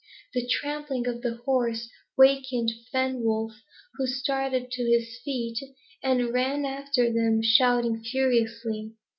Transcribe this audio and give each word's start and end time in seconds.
The 0.33 0.47
trampling 0.47 1.05
of 1.05 1.21
the 1.21 1.35
horse 1.45 1.87
wakened 2.17 2.71
Fenwolf, 2.91 3.51
who 3.93 4.07
started 4.07 4.71
to 4.71 4.83
his 4.83 5.19
feet, 5.23 5.59
and 6.01 6.33
ran 6.33 6.65
after 6.65 7.13
them, 7.13 7.43
shouting 7.43 8.03
furiously. 8.03 8.93